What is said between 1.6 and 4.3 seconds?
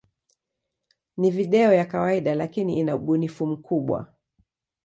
ya kawaida, lakini ina ubunifu mkubwa.